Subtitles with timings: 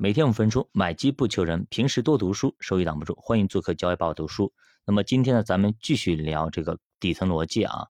[0.00, 3.16] 每天五分钟，买机不求人，平时多读书，收益挡不住。
[3.20, 4.52] 欢迎做客教育报读书。
[4.84, 7.88] 那么今天呢，咱们继续聊这个底层逻辑啊。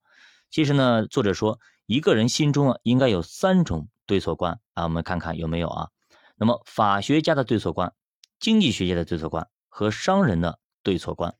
[0.48, 4.84] 其实呢，作者说一个人心中啊，应该有三种对错观啊。
[4.84, 5.90] 我们看看有没有啊？
[6.36, 7.92] 那么法学家的对错观、
[8.40, 11.36] 经济学家的对错观和商人的对错观。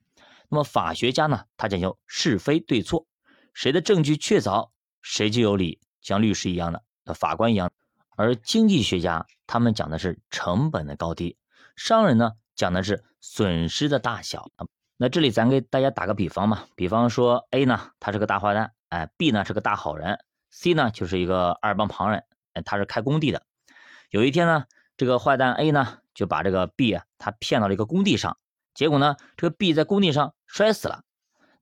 [0.51, 3.07] 那么法学家呢，他讲究是非对错，
[3.55, 4.69] 谁的证据确凿，
[5.01, 7.73] 谁就有理，像律师一样的，法官一样。
[8.19, 11.37] 而经济学家他们讲的是成本的高低，
[11.77, 14.51] 商人呢讲的是损失的大小。
[14.97, 20.19] 那这里咱给大家打个比方嘛，比方说 A 呢他是个大坏蛋，哎，B 呢是个大好人
[20.51, 23.45] ，C 呢就是一个二帮旁人，哎，他是开工地的。
[24.11, 24.65] 有一天呢，
[24.97, 28.37] 这个坏蛋 A 呢就把这个 B 啊他骗到了一个工地上，
[28.75, 31.05] 结果呢这个 B 在工地上摔死了。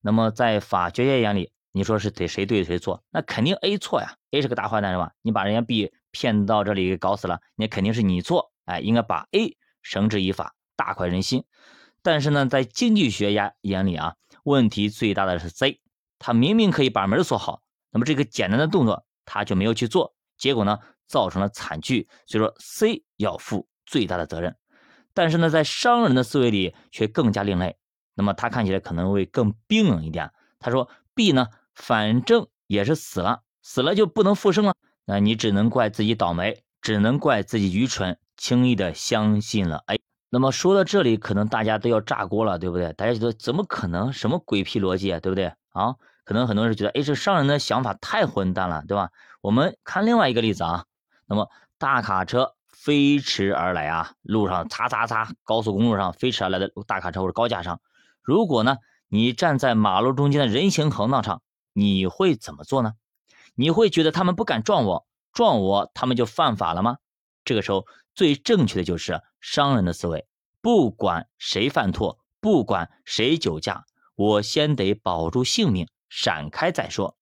[0.00, 3.04] 那么在法学家眼里，你说是得谁对谁错？
[3.10, 5.12] 那肯定 A 错呀，A 是个大坏蛋是吧？
[5.20, 5.92] 你把人家 B。
[6.10, 11.44] 骗到这里给搞死了，那肯定是你错，哎，应该把 A 绳之以法，大快人心。
[12.00, 15.82] 但是呢，在经济学家眼里啊，问题最大的是 C，
[16.18, 22.08] 他明明可以把门锁好，那么这个简单的动作他就没有去做，结果呢，造成了惨剧。
[22.26, 24.56] 所以说 C 要负最大的责任。
[25.12, 27.76] 但是呢，在商人的思维里却更加另类，
[28.14, 30.32] 那么他看起来可能会更冰冷一点。
[30.58, 34.74] 他说 B 呢，反正也是死了，死了就不能复生了。
[35.04, 40.00] 那你只能怪自己倒霉，只能怪自己愚蠢，轻易的相信了 A。
[40.30, 42.92] 那么说到这里，可能大家都要炸锅了，对不对？
[42.94, 44.12] 大家觉得怎么可能？
[44.12, 45.52] 什么鬼屁逻辑啊，对不对？
[45.70, 49.10] 啊，可能很多人觉得，哎，这商人的想法太混蛋了，对吧？
[49.40, 50.84] 我们看另外一个例子啊。
[51.26, 57.80] 那么大卡车飞驰而来啊，路上擦擦擦，高速公路上飞驰而来的大卡车或者高架上，
[58.22, 61.42] 如果呢，你站在马路中间的人行横道上，
[61.78, 62.94] 你会怎么做呢？
[63.54, 66.96] 你会觉得他们不敢撞我，撞我他们就犯法了吗？
[67.44, 70.26] 这个时候最正确的就是商人的思维，
[70.62, 77.18] 不管谁犯错，不管谁酒驾，我先得保住性命，闪开再说。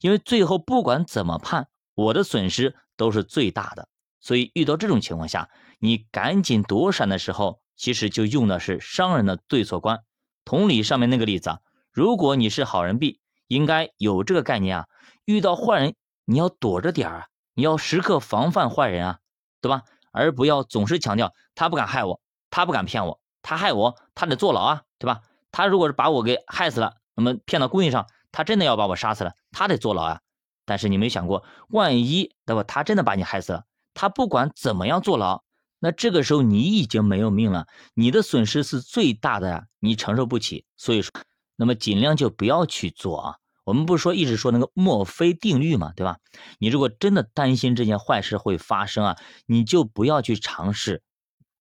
[0.00, 3.90] 因为最后不管怎么判，我的损失都是最大的。
[4.20, 10.02] 所以遇到这种情况下，你赶紧躲闪的时候，其实就用的是商人的对错观。
[10.44, 11.60] 同理，上面那个例子啊，
[11.92, 14.86] 如果你是好人 B，应该有这个概念啊。
[15.24, 15.94] 遇到坏人，
[16.24, 17.26] 你要躲着点儿啊！
[17.54, 19.18] 你要时刻防范坏人啊，
[19.60, 19.82] 对吧？
[20.12, 22.20] 而不要总是强调他不敢害我，
[22.50, 25.22] 他不敢骗我，他害我他得坐牢啊，对吧？
[25.50, 30.20] 他如果是把我给害死了，那么骗到工地上，他真的要把我杀死了，他得坐牢啊。
[30.64, 32.62] 但是你没想过，万一对吧？
[32.62, 35.42] 他真的把你害死了，他不管怎么样坐牢，
[35.78, 40.64] 那这个时候你已经没有命了，你的损失是最大的呀，你承受不起。
[40.76, 41.10] 所以说，
[41.56, 43.37] 那么尽量就不要去做啊。
[43.68, 46.16] 我们不是说一直说那个墨菲定律嘛，对吧？
[46.58, 51.02] 你如果真的担心这件坏事会发生啊，你就不要去尝试，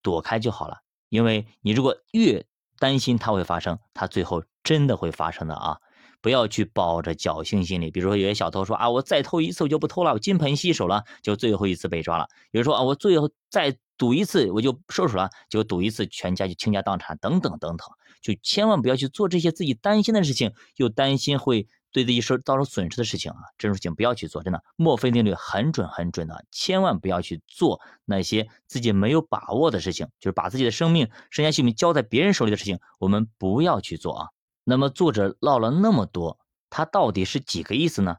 [0.02, 0.78] 躲开就好了。
[1.10, 2.46] 因为你如果越
[2.80, 5.80] 担心它会发生，它最后真的会发生的啊！
[6.22, 7.92] 不要去抱着侥幸心理。
[7.92, 12.30] 比如说有些小偷说啊，我再偷一次我就不偷了，我金盆洗手了，就最后一次被抓了。
[12.52, 17.86] 有人说啊，我最后再赌一次我就收手了，就赌一次全家就倾家荡产等等等等，
[18.22, 21.68] 就千万不要去做这些自己担心的事情，又担心会。
[21.98, 34.28] 对自己受造成损失的事情啊，这种事情不要去做，真的，墨菲定律很准很准的，千万不要去做那些自己没有把握的事情，就是把自己的生命、身家性命交在别人手里的事情，我们不要去做啊。
[34.64, 38.18] 那么作者唠了那么多，他到底是几个意思呢？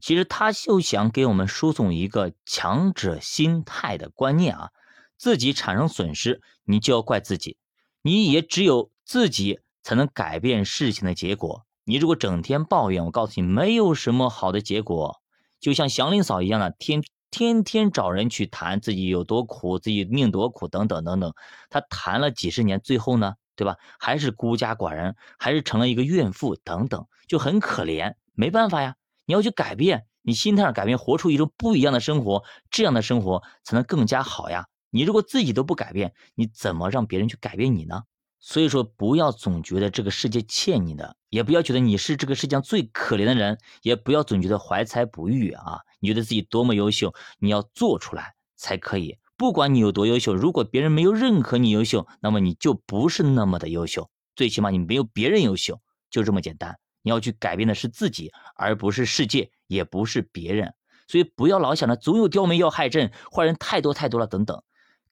[0.00, 4.70] 其实他就想给我们输送一个强者心态的观念啊，
[5.18, 7.58] 自己产生损失，你就要怪自己，
[8.02, 11.66] 你也只有自己才能改变事情的结果。
[11.90, 15.20] 你如果整天抱怨，我告诉你，没有什么好的结果。
[15.58, 17.02] 就像祥林嫂一样的，天
[17.32, 21.34] 天天找人去谈自己有多苦，自己命多苦，等等等等。
[21.68, 23.74] 她谈了几十年，最后呢，对吧？
[23.98, 28.14] 还是孤家寡人，还是成了一个怨妇，等等，就很可怜。
[28.34, 28.94] 没办法呀，
[29.26, 34.68] 你要去改变，你心态上改变，活出一种不一样的生活，这样的生活才能更加好呀。
[34.90, 38.04] 你如果自己都不改变，你怎么让别人去改变你呢？
[38.42, 45.80] 所以说，不要总觉得这个世界欠你的，也不要觉得你是这个世界上最可怜的人，也不要总觉得怀才不遇啊！
[46.00, 49.18] 你觉得自己多么优秀，你要做出来才可以。
[49.36, 54.10] 不管你有多优秀，如果别人没有认可你优秀，那么你就不是那么的优秀。
[54.34, 55.78] 最起码你没有别人优秀，
[56.10, 56.78] 就这么简单。
[57.02, 60.72] 你要去改变的是自己，而不是世界，也不是别人。
[61.08, 64.62] 所以不要老想着总有刁民要害朕，坏人太多太多了等等，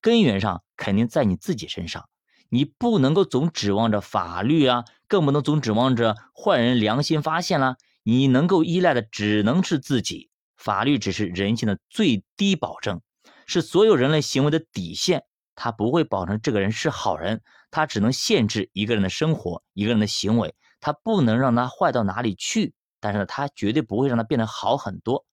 [0.00, 2.08] 根源上肯定在你自己身上。
[2.48, 7.76] 你不能够总指望着法律啊，更不能总指望着坏人良心发现了。
[8.02, 13.02] 你能够依赖的只能是自己，法律只是人性的最低保证，
[13.46, 15.24] 是所有人类行为的底线。
[15.54, 22.74] 它不会保证这个人是好人，它只能限制一个人的生活，一个人的行为，它不能让他坏到哪里去。
[23.00, 25.24] 但是呢，它绝对不会让他变得好很多。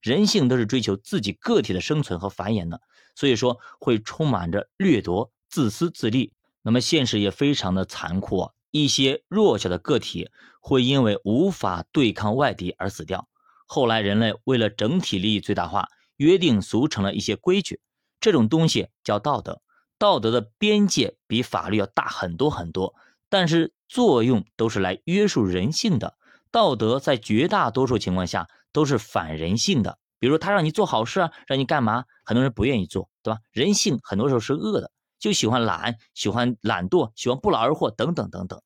[0.00, 2.82] 人性都是追求自己个体的生存和繁衍的，
[3.14, 6.33] 所以说会充满着掠夺、自私自利。
[6.64, 10.30] 那么现实也非常的残酷，一些弱小的个体
[10.60, 13.28] 会因为无法对抗外敌而死掉。
[13.66, 17.80] 后来人类为了整体利益最大化，约定俗成了一些规矩，
[18.18, 19.60] 这种东西叫道德。
[19.98, 22.94] 道德的边界比法律要大很多很多，
[23.28, 26.16] 但是作用都是来约束人性的。
[26.50, 33.40] 道德在绝大多数情况下都是反人性的，比如他让你做好事啊，让你干嘛，很多人不愿意做，对吧？
[33.52, 34.90] 人性很多时候是恶的，
[35.24, 38.60] 就喜欢懒，喜欢懒惰，喜欢不劳而获等等等等。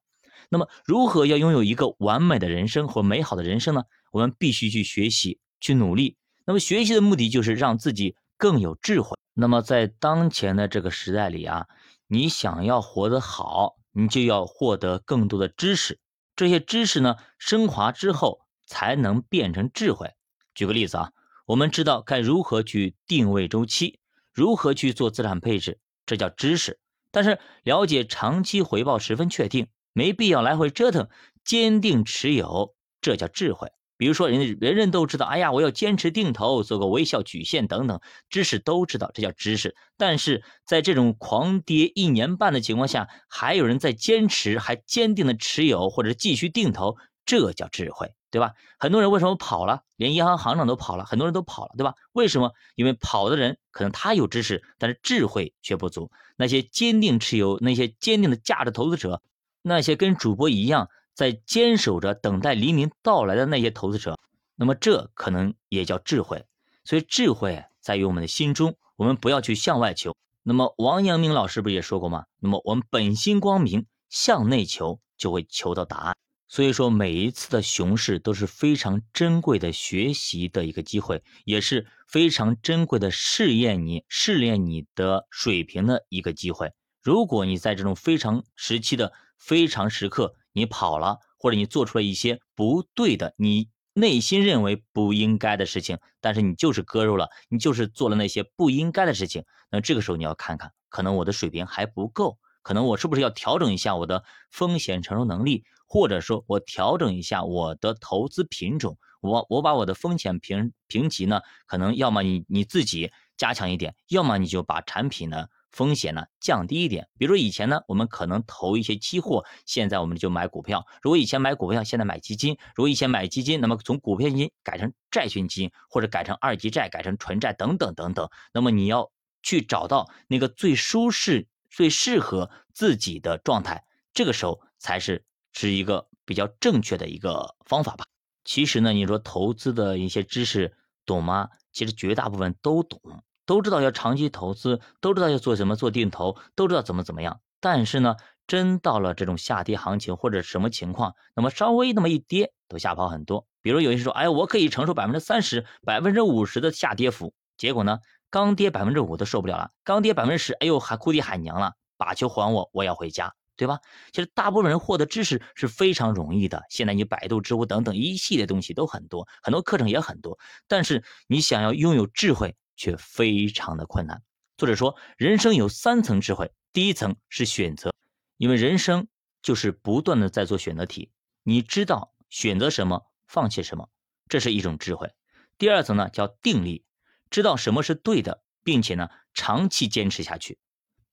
[0.48, 3.84] 那么，如何要拥有一个完美的人生或美好的人生呢？
[4.10, 6.16] 我们必须去学习，去努力。
[6.44, 9.16] 那么，学习的目的就是让自己更有智慧。
[9.34, 11.68] 那么，在当前的这个时代里啊，
[12.08, 16.00] 你想要活得好，你就要获得更多的知识。
[16.34, 20.10] 这些知识呢，升华之后才能变成智慧。
[20.56, 21.12] 举个例子啊，
[21.46, 24.00] 我们知道该如何去定位周期，
[24.32, 25.78] 如何去做资产配置，
[26.08, 26.80] 这叫知识。
[27.12, 31.08] 但是了解长期回报十分确定，没必要来回折腾，
[31.44, 33.68] 坚定持有，这叫智慧。
[33.96, 38.00] 比如说，人人人都知道，哎呀，我要坚持定投，做个微笑曲线等等，
[38.30, 39.74] 知识都知道，这叫知识。
[39.96, 46.96] 但是在这种狂跌一年半的情况下，还有人在坚持，还坚定的持有或者继续定投，
[47.26, 48.54] 这叫智慧，对吧？
[48.78, 49.82] 很多人为什么跑了？
[49.96, 51.94] 连银行行长都跑了，很多人都跑了，对吧？
[52.12, 52.52] 为什么？
[52.74, 56.10] 因为跑的人可能他有知识，但是智慧却不足。
[56.36, 59.22] 那些坚定持有、那些坚定的价值投资者，
[59.62, 60.88] 那些跟主播一样。
[61.14, 64.16] 在坚守着等待黎明到来的那些投资者，
[64.54, 66.46] 那么这可能也叫智慧。
[66.84, 70.14] 所以智慧在于我们的心中，我们不要去向外求。
[70.44, 72.26] 那么王阳明老师不是也说过吗？
[72.38, 76.16] 那么我们本心光明，向内求就会求到答案。
[76.48, 86.72] 所以说每一次的熊市都是非常珍贵的学习的一个机会，也是非常珍贵的试验你、试炼你的水平的一个机会。
[87.02, 99.44] 如果你在这种非常时期的非常时刻，你跑了，或者你做出了一些不对的，你内心认为不应该的事情，但是你就是割肉了，你就是做了那些不应该的事情。
[99.70, 115.46] 那这个时候你要看看，可能我的水平还不够，可能我是不是要调整一下我的风险承受能力，或者说我调整一下我的投资品种，我我把我的风险评评级呢，可能要么你你自己加强一点，要么你就把产品呢。
[115.70, 120.86] 风险呢降低一点，比如说以前呢，我们可能投一些期货，现在我们就买股票。
[121.02, 128.30] 如果以前买股票，现在买基金；如果以前买基金，那么从股票基金改成债券基金，或者改成二级债、改成纯债等等等等。
[128.54, 129.12] 那么你要
[129.42, 133.84] 去找到那个最舒适、最适合自己的状态，
[134.14, 135.26] 这个时候才是
[135.60, 138.04] 是一个比较正确的一个方法吧。
[138.44, 140.72] 其实呢，你说投资的一些知识
[141.04, 141.48] 懂吗？
[141.72, 143.00] 其实绝大部分都懂。
[143.44, 147.40] 都知道要长期投资，都知道要做什么做定投，都知道怎么怎么样。
[147.58, 148.14] 但是呢，
[148.46, 153.44] 真到了这种下跌行情或者什么情况，那么稍微那么一跌，都吓跑很多。
[153.60, 157.98] 比如有人说，哎，我可以承受百分之三十、百分之五十的下跌幅，结果呢，
[158.30, 163.80] 刚跌百分之五都受不了了，刚跌百分之十，哎呦，还哭爹喊娘了，把球还我，我要回家，对吧？
[164.12, 172.56] 其实大部分人获得知识是非常容易的，现在你百度、知乎等等一系列东西都很多，很多课程也很多，但是你想要拥有智慧。
[172.80, 174.22] 却非常的困难。
[174.56, 177.92] 作者说，人生有三层智慧，第一层是选择，
[178.36, 179.08] 因为人生
[179.42, 181.10] 就是不断的在做选择题，
[181.42, 183.88] 你知道选择什么，放弃什么，
[184.28, 185.10] 这是一种智慧。
[185.58, 186.84] 第二层呢叫定力，
[187.30, 190.60] 知道什么是对的，并且呢长期坚持下去。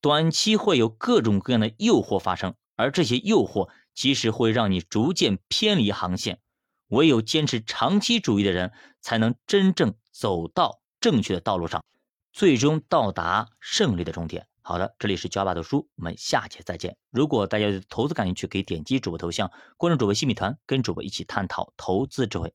[0.05, 6.41] 短期会有各种各样的诱惑发生，而这些诱惑其实会让你逐渐偏离航线。
[6.89, 8.71] 唯有坚持长期主义的人，
[9.01, 10.79] 才能真正走到。
[11.01, 11.83] 正确的道路上，
[12.31, 14.45] 最终到达胜利的终点。
[14.61, 16.95] 好的，这里是教爸读书，我们下节再见。
[17.09, 22.53] 如果大家对投资感兴趣，可以点击主播头像，关注主播新米团，跟主播一起探讨投资智慧。